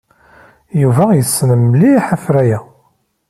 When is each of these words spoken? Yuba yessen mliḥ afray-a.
Yuba 0.81 1.03
yessen 1.17 1.49
mliḥ 1.71 2.05
afray-a. 2.15 2.59